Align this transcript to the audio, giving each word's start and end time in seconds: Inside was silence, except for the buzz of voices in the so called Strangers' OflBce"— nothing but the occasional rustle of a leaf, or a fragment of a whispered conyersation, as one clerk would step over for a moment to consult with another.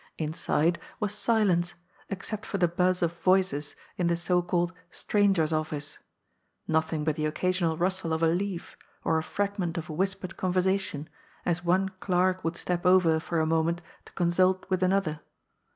Inside 0.17 0.79
was 0.99 1.13
silence, 1.13 1.75
except 2.09 2.43
for 2.47 2.57
the 2.57 2.67
buzz 2.67 3.03
of 3.03 3.13
voices 3.21 3.75
in 3.97 4.07
the 4.07 4.15
so 4.15 4.41
called 4.41 4.73
Strangers' 4.89 5.51
OflBce"— 5.51 5.99
nothing 6.67 7.03
but 7.03 7.15
the 7.17 7.27
occasional 7.27 7.77
rustle 7.77 8.11
of 8.11 8.23
a 8.23 8.27
leaf, 8.27 8.75
or 9.03 9.19
a 9.19 9.21
fragment 9.21 9.77
of 9.77 9.91
a 9.91 9.93
whispered 9.93 10.37
conyersation, 10.37 11.05
as 11.45 11.63
one 11.63 11.89
clerk 11.99 12.43
would 12.43 12.57
step 12.57 12.83
over 12.83 13.19
for 13.19 13.39
a 13.41 13.45
moment 13.45 13.83
to 14.05 14.13
consult 14.13 14.67
with 14.71 14.81
another. 14.81 15.19